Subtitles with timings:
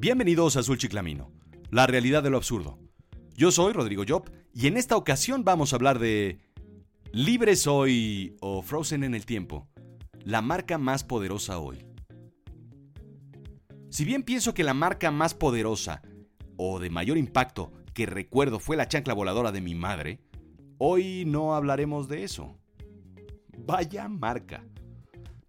[0.00, 1.30] Bienvenidos a Azul Chiclamino,
[1.68, 2.78] la realidad de lo absurdo.
[3.34, 6.38] Yo soy Rodrigo Job y en esta ocasión vamos a hablar de
[7.12, 9.68] Libre Soy o Frozen en el Tiempo,
[10.24, 11.84] la marca más poderosa hoy.
[13.90, 16.00] Si bien pienso que la marca más poderosa
[16.56, 20.18] o de mayor impacto que recuerdo fue la chancla voladora de mi madre,
[20.78, 22.56] hoy no hablaremos de eso.
[23.58, 24.64] Vaya marca.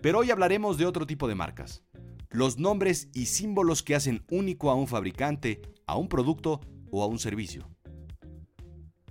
[0.00, 1.82] Pero hoy hablaremos de otro tipo de marcas
[2.30, 6.60] los nombres y símbolos que hacen único a un fabricante, a un producto
[6.90, 7.68] o a un servicio.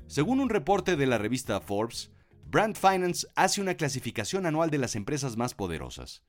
[0.08, 2.12] Según un reporte de la revista Forbes,
[2.46, 6.24] Brand Finance hace una clasificación anual de las empresas más poderosas.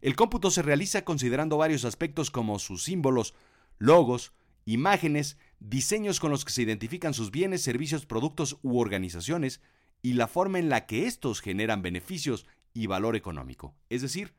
[0.00, 3.34] El cómputo se realiza considerando varios aspectos como sus símbolos,
[3.78, 4.32] logos,
[4.66, 9.60] imágenes, diseños con los que se identifican sus bienes, servicios, productos u organizaciones
[10.02, 14.34] y la forma en la que estos generan beneficios y valor económico, es decir,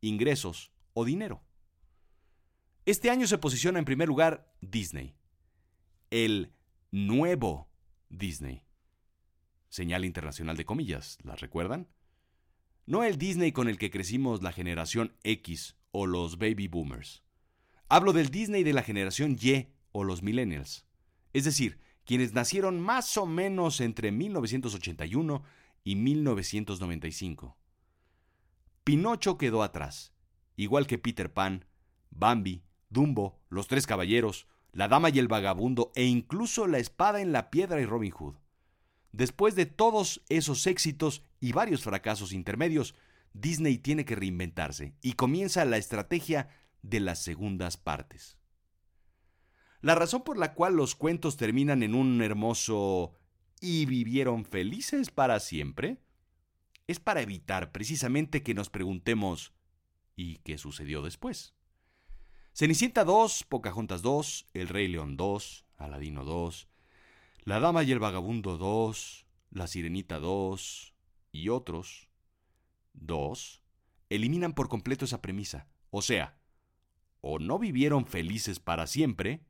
[0.00, 1.42] ingresos o dinero.
[2.90, 5.14] Este año se posiciona en primer lugar Disney.
[6.10, 6.52] El
[6.90, 7.70] nuevo
[8.08, 8.64] Disney.
[9.68, 11.86] Señal internacional de comillas, ¿las recuerdan?
[12.86, 17.22] No el Disney con el que crecimos la generación X o los baby boomers.
[17.88, 20.84] Hablo del Disney de la generación Y o los millennials.
[21.32, 25.44] Es decir, quienes nacieron más o menos entre 1981
[25.84, 27.56] y 1995.
[28.82, 30.12] Pinocho quedó atrás,
[30.56, 31.66] igual que Peter Pan,
[32.10, 37.32] Bambi, Dumbo, Los Tres Caballeros, La Dama y el Vagabundo e incluso La Espada en
[37.32, 38.34] la Piedra y Robin Hood.
[39.12, 42.94] Después de todos esos éxitos y varios fracasos intermedios,
[43.32, 46.48] Disney tiene que reinventarse y comienza la estrategia
[46.82, 48.36] de las segundas partes.
[49.80, 53.14] La razón por la cual los cuentos terminan en un hermoso
[53.60, 56.02] y vivieron felices para siempre
[56.86, 59.52] es para evitar precisamente que nos preguntemos
[60.16, 61.54] ¿y qué sucedió después?
[62.52, 66.68] Cenicienta 2, Pocahontas 2, El Rey León 2, Aladino 2,
[67.44, 70.94] La Dama y el Vagabundo 2, La Sirenita 2
[71.32, 72.08] y otros
[72.94, 73.62] 2
[74.10, 75.68] eliminan por completo esa premisa.
[75.90, 76.36] O sea,
[77.20, 79.40] o no vivieron felices para siempre,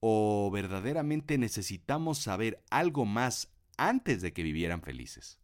[0.00, 5.38] o verdaderamente necesitamos saber algo más antes de que vivieran felices.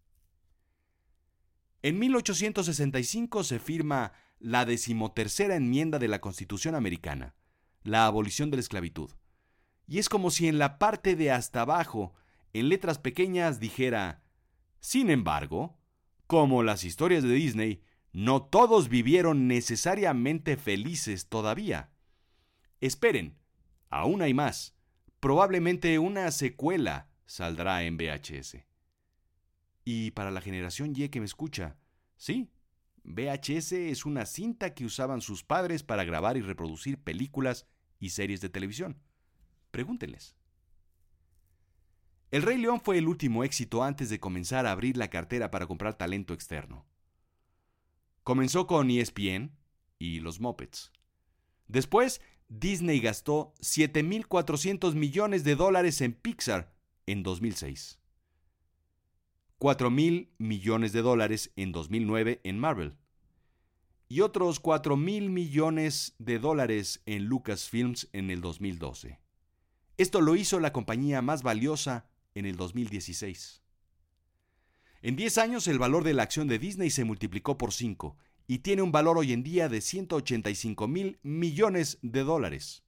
[1.83, 7.35] En 1865 se firma la decimotercera enmienda de la Constitución americana,
[7.83, 9.11] la abolición de la esclavitud.
[9.87, 12.15] Y es como si en la parte de hasta abajo,
[12.53, 14.23] en letras pequeñas, dijera,
[14.81, 15.79] sin embargo,
[16.27, 21.91] como las historias de Disney, no todos vivieron necesariamente felices todavía.
[22.81, 23.39] Esperen,
[23.89, 24.75] aún hay más.
[25.21, 28.65] Probablemente una secuela saldrá en VHS.
[29.85, 31.77] Y para la generación Y que me escucha,
[32.17, 32.51] sí,
[33.05, 37.67] VHS es una cinta que usaban sus padres para grabar y reproducir películas
[37.99, 38.99] y series de televisión.
[39.71, 40.37] Pregúntenles.
[42.31, 45.67] El Rey León fue el último éxito antes de comenzar a abrir la cartera para
[45.67, 46.87] comprar talento externo.
[48.23, 49.57] Comenzó con ESPN
[49.99, 50.93] y los Muppets.
[51.67, 56.75] Después, Disney gastó 7.400 millones de dólares en Pixar
[57.07, 58.00] en 2006.
[59.61, 62.97] 4 mil millones de dólares en 2009 en Marvel
[64.09, 69.21] y otros 4 mil millones de dólares en Lucasfilms en el 2012.
[69.99, 73.63] Esto lo hizo la compañía más valiosa en el 2016.
[75.03, 78.17] En 10 años el valor de la acción de Disney se multiplicó por 5
[78.47, 82.83] y tiene un valor hoy en día de 185 mil millones de dólares.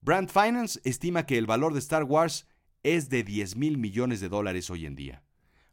[0.00, 2.46] Brand Finance estima que el valor de Star Wars
[2.82, 5.22] es de 10 mil millones de dólares hoy en día,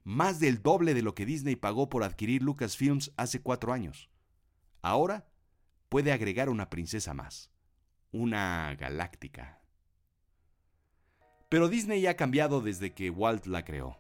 [0.03, 4.09] más del doble de lo que Disney pagó por adquirir Lucasfilms hace cuatro años.
[4.81, 5.28] Ahora
[5.90, 7.52] puede agregar una princesa más,
[8.12, 9.62] una galáctica.
[11.50, 14.00] Pero Disney ha cambiado desde que Walt la creó.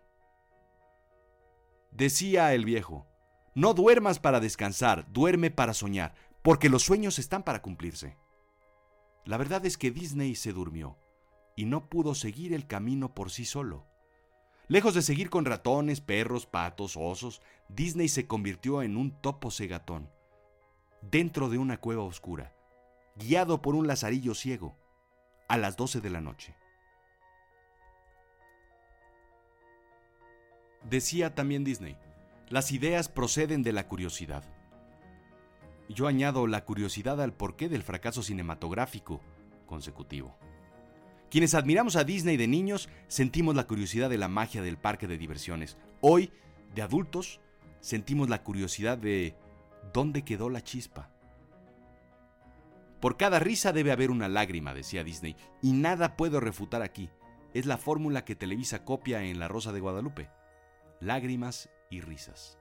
[1.91, 3.07] Decía el viejo,
[3.55, 6.13] no duermas para descansar, duerme para soñar,
[6.43, 8.17] porque los sueños están para cumplirse.
[9.25, 10.97] La verdad es que Disney se durmió
[11.59, 13.85] y no pudo seguir el camino por sí solo.
[14.69, 20.09] Lejos de seguir con ratones, perros, patos, osos, Disney se convirtió en un topo segatón,
[21.01, 22.55] dentro de una cueva oscura,
[23.17, 24.77] guiado por un lazarillo ciego,
[25.49, 26.55] a las 12 de la noche.
[30.89, 31.97] Decía también Disney,
[32.47, 34.45] las ideas proceden de la curiosidad.
[35.89, 39.19] Yo añado la curiosidad al porqué del fracaso cinematográfico
[39.65, 40.37] consecutivo.
[41.29, 45.17] Quienes admiramos a Disney de niños sentimos la curiosidad de la magia del parque de
[45.17, 45.77] diversiones.
[46.01, 46.31] Hoy,
[46.73, 47.39] de adultos,
[47.81, 49.35] sentimos la curiosidad de
[49.93, 51.11] dónde quedó la chispa.
[52.99, 57.09] Por cada risa debe haber una lágrima, decía Disney, y nada puedo refutar aquí.
[57.53, 60.29] Es la fórmula que Televisa copia en La Rosa de Guadalupe.
[60.99, 62.57] Lágrimas y risas.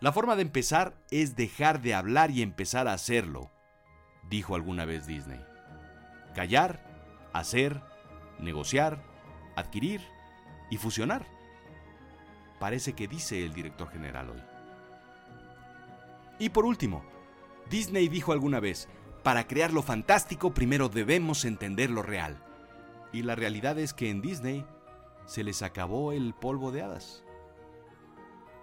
[0.00, 3.50] La forma de empezar es dejar de hablar y empezar a hacerlo,
[4.28, 5.40] dijo alguna vez Disney.
[6.34, 6.80] Callar,
[7.32, 7.80] hacer,
[8.38, 9.02] negociar,
[9.56, 10.00] adquirir
[10.70, 11.26] y fusionar.
[12.58, 14.42] Parece que dice el director general hoy.
[16.38, 17.04] Y por último,
[17.70, 18.88] Disney dijo alguna vez,
[19.22, 22.42] para crear lo fantástico primero debemos entender lo real.
[23.12, 24.66] Y la realidad es que en Disney
[25.26, 27.24] se les acabó el polvo de hadas.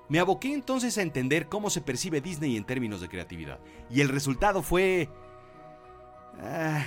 [0.10, 3.60] Me aboqué entonces a entender cómo se percibe Disney en términos de creatividad.
[3.90, 5.08] Y el resultado fue...
[6.42, 6.84] Ah,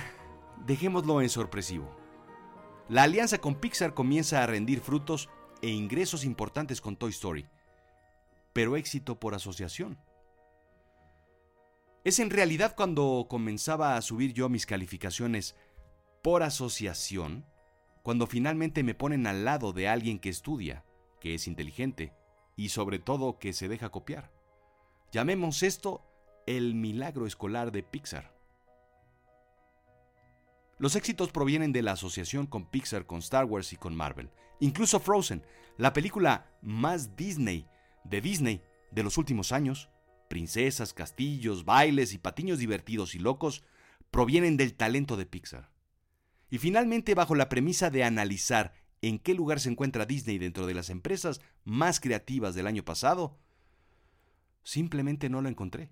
[0.65, 1.95] dejémoslo en sorpresivo.
[2.87, 5.29] La alianza con Pixar comienza a rendir frutos
[5.61, 7.47] e ingresos importantes con Toy Story,
[8.53, 9.97] pero éxito por asociación.
[12.03, 15.55] Es en realidad cuando comenzaba a subir yo mis calificaciones
[16.21, 17.45] por asociación,
[18.03, 20.85] cuando finalmente me ponen al lado de alguien que estudia,
[21.19, 22.13] que es inteligente
[22.55, 24.31] y sobre todo que se deja copiar.
[25.11, 26.05] Llamemos esto
[26.45, 28.34] el milagro escolar de Pixar.
[30.77, 34.29] Los éxitos provienen de la asociación con Pixar, con Star Wars y con Marvel.
[34.59, 35.43] Incluso Frozen,
[35.77, 37.65] la película más Disney
[38.03, 38.61] de Disney
[38.91, 39.89] de los últimos años,
[40.27, 43.63] princesas, castillos, bailes y patiños divertidos y locos,
[44.11, 45.71] provienen del talento de Pixar.
[46.49, 50.73] Y finalmente, bajo la premisa de analizar en qué lugar se encuentra Disney dentro de
[50.73, 53.39] las empresas más creativas del año pasado,
[54.63, 55.89] simplemente no lo encontré.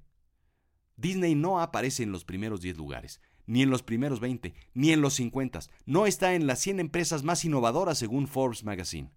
[0.97, 5.01] Disney no aparece en los primeros 10 lugares ni en los primeros 20, ni en
[5.01, 5.59] los 50.
[5.85, 9.11] No está en las 100 empresas más innovadoras según Forbes Magazine.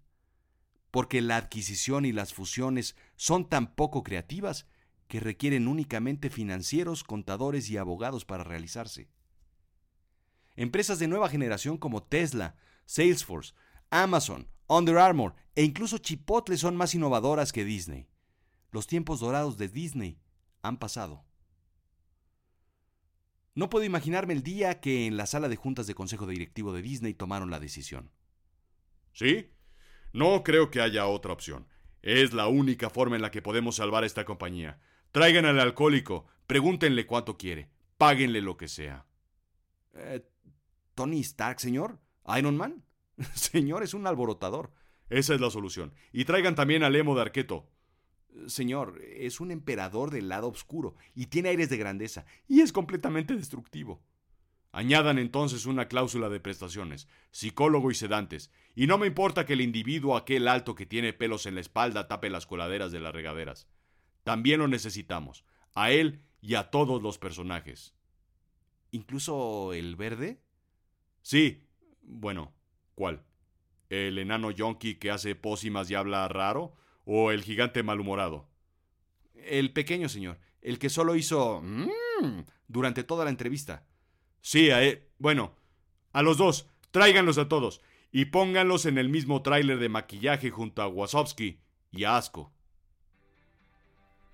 [0.91, 4.67] Porque la adquisición y las fusiones son tan poco creativas
[5.07, 9.09] que requieren únicamente financieros, contadores y abogados para realizarse.
[10.55, 13.53] Empresas de nueva generación como Tesla, Salesforce,
[13.89, 18.07] Amazon, Under Armour e incluso Chipotle son más innovadoras que Disney.
[18.71, 20.19] Los tiempos dorados de Disney
[20.61, 21.23] han pasado.
[23.57, 26.83] No puedo imaginarme el día que en la sala de juntas de consejo directivo de
[26.83, 28.11] Disney tomaron la decisión.
[29.13, 29.49] ¿Sí?
[30.13, 31.67] No creo que haya otra opción.
[32.03, 34.79] Es la única forma en la que podemos salvar esta compañía.
[35.11, 39.07] Traigan al alcohólico, pregúntenle cuánto quiere, páguenle lo que sea.
[39.95, 40.23] Eh,
[40.93, 41.97] ¿Tony Stark, señor?
[42.37, 42.85] ¿Iron Man?
[43.33, 44.71] señor, es un alborotador.
[45.09, 45.95] Esa es la solución.
[46.11, 47.67] Y traigan también al emo de Arqueto.
[48.45, 53.35] Señor, es un emperador del lado oscuro y tiene aires de grandeza y es completamente
[53.35, 54.01] destructivo.
[54.71, 59.61] Añadan entonces una cláusula de prestaciones, psicólogo y sedantes, y no me importa que el
[59.61, 63.67] individuo aquel alto que tiene pelos en la espalda tape las coladeras de las regaderas.
[64.23, 67.95] También lo necesitamos, a él y a todos los personajes.
[68.91, 70.41] ¿Incluso el verde?
[71.21, 71.63] Sí.
[72.01, 72.53] Bueno,
[72.95, 73.23] ¿cuál?
[73.89, 76.75] ¿El enano yonki que hace pócimas y habla raro?
[77.07, 78.47] O el gigante malhumorado?
[79.33, 83.85] El pequeño señor, el que solo hizo mmm durante toda la entrevista.
[84.41, 85.03] Sí, a él.
[85.17, 85.55] bueno,
[86.11, 87.81] a los dos, tráiganlos a todos
[88.11, 91.59] y pónganlos en el mismo tráiler de maquillaje junto a Wasowski
[91.91, 92.51] y a Asco.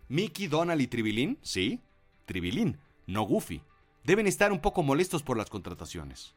[0.08, 1.82] Mickey, Donald y Tribilín, sí,
[2.26, 3.62] Tribilín, no Goofy,
[4.04, 6.36] deben estar un poco molestos por las contrataciones.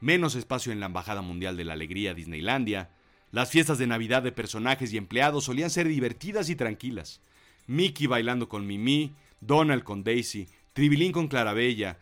[0.00, 2.90] Menos espacio en la Embajada Mundial de la Alegría Disneylandia,
[3.32, 7.20] las fiestas de Navidad de personajes y empleados solían ser divertidas y tranquilas.
[7.66, 11.98] Mickey bailando con Mimi, Donald con Daisy, Tribilín con Clarabella,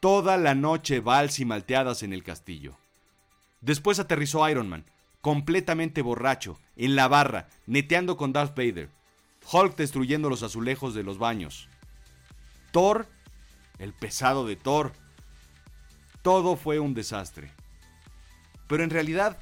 [0.00, 2.76] toda la noche vals y malteadas en el castillo.
[3.60, 4.84] Después aterrizó Iron Man,
[5.20, 8.90] completamente borracho, en la barra, neteando con Darth Vader.
[9.50, 11.68] Hulk destruyendo los azulejos de los baños.
[12.72, 13.06] Thor,
[13.78, 14.92] el pesado de Thor.
[16.22, 17.50] Todo fue un desastre.
[18.66, 19.38] Pero en realidad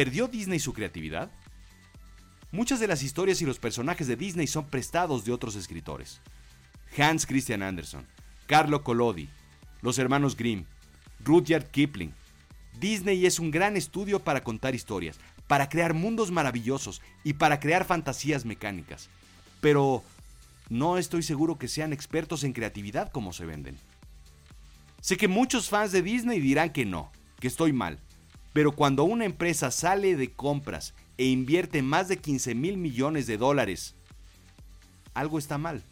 [0.00, 1.30] ¿Perdió Disney su creatividad?
[2.52, 6.22] Muchas de las historias y los personajes de Disney son prestados de otros escritores.
[6.96, 8.06] Hans Christian Andersen,
[8.46, 9.28] Carlo Collodi,
[9.82, 10.64] los hermanos Grimm,
[11.22, 12.14] Rudyard Kipling.
[12.78, 17.84] Disney es un gran estudio para contar historias, para crear mundos maravillosos y para crear
[17.84, 19.10] fantasías mecánicas.
[19.60, 20.02] Pero
[20.70, 23.76] no estoy seguro que sean expertos en creatividad como se venden.
[25.02, 27.98] Sé que muchos fans de Disney dirán que no, que estoy mal,
[28.52, 33.36] pero cuando una empresa sale de compras e invierte más de 15 mil millones de
[33.36, 33.94] dólares,
[35.14, 35.82] algo está mal.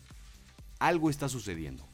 [0.79, 1.85] Algo está sucediendo.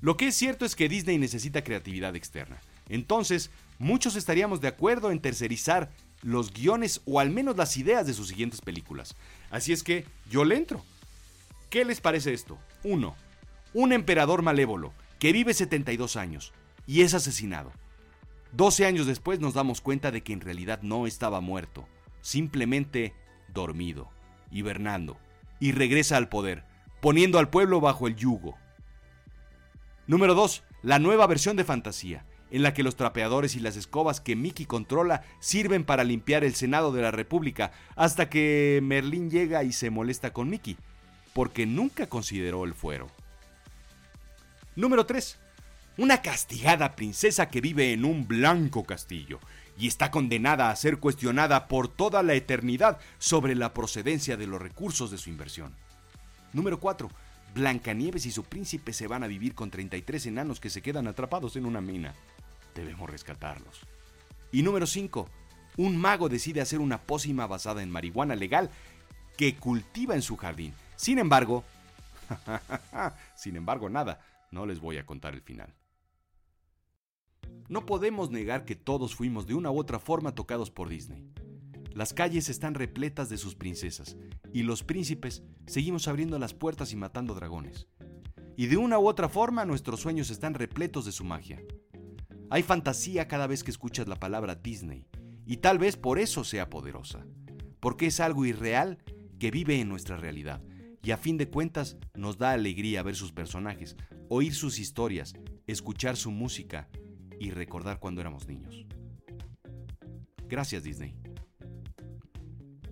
[0.00, 2.60] Lo que es cierto es que Disney necesita creatividad externa.
[2.88, 5.90] Entonces, muchos estaríamos de acuerdo en tercerizar
[6.22, 9.14] los guiones o al menos las ideas de sus siguientes películas.
[9.50, 10.84] Así es que yo le entro.
[11.68, 12.58] ¿Qué les parece esto?
[12.82, 13.14] 1.
[13.74, 16.52] Un emperador malévolo que vive 72 años
[16.86, 17.72] y es asesinado.
[18.52, 21.86] 12 años después nos damos cuenta de que en realidad no estaba muerto,
[22.20, 23.14] simplemente
[23.48, 24.10] dormido,
[24.50, 25.18] hibernando,
[25.60, 26.64] y regresa al poder,
[27.00, 28.56] poniendo al pueblo bajo el yugo.
[30.06, 30.64] Número 2.
[30.82, 34.66] La nueva versión de fantasía, en la que los trapeadores y las escobas que Mickey
[34.66, 39.90] controla sirven para limpiar el Senado de la República, hasta que Merlín llega y se
[39.90, 40.76] molesta con Mickey,
[41.32, 43.08] porque nunca consideró el fuero.
[44.74, 45.38] Número 3.
[46.00, 49.38] Una castigada princesa que vive en un blanco castillo
[49.76, 54.62] y está condenada a ser cuestionada por toda la eternidad sobre la procedencia de los
[54.62, 55.74] recursos de su inversión.
[56.54, 57.10] Número 4.
[57.54, 61.56] Blancanieves y su príncipe se van a vivir con 33 enanos que se quedan atrapados
[61.56, 62.14] en una mina.
[62.74, 63.80] Debemos rescatarlos.
[64.52, 65.28] Y número 5.
[65.76, 68.70] Un mago decide hacer una pócima basada en marihuana legal
[69.36, 70.72] que cultiva en su jardín.
[70.96, 71.62] Sin embargo,
[73.36, 75.74] sin embargo nada, no les voy a contar el final.
[77.70, 81.24] No podemos negar que todos fuimos de una u otra forma tocados por Disney.
[81.94, 84.16] Las calles están repletas de sus princesas
[84.52, 87.86] y los príncipes seguimos abriendo las puertas y matando dragones.
[88.56, 91.62] Y de una u otra forma nuestros sueños están repletos de su magia.
[92.50, 95.06] Hay fantasía cada vez que escuchas la palabra Disney
[95.46, 97.24] y tal vez por eso sea poderosa,
[97.78, 98.98] porque es algo irreal
[99.38, 100.60] que vive en nuestra realidad
[101.04, 103.96] y a fin de cuentas nos da alegría ver sus personajes,
[104.28, 105.34] oír sus historias,
[105.68, 106.88] escuchar su música
[107.40, 108.86] y recordar cuando éramos niños.
[110.46, 111.16] Gracias Disney.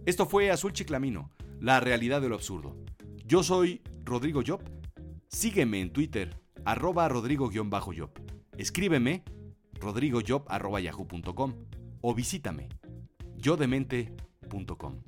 [0.07, 2.77] Esto fue Azul Chiclamino, la realidad de lo absurdo.
[3.25, 4.63] Yo soy Rodrigo Job.
[5.29, 8.11] Sígueme en Twitter, arroba rodrigo-job.
[8.57, 9.23] Escríbeme,
[9.75, 11.55] rodrigojob.yahoo.com
[12.01, 12.69] o visítame,
[13.37, 15.08] yodemente.com.